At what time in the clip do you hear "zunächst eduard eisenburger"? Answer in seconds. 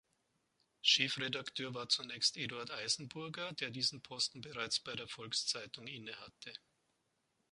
1.87-3.53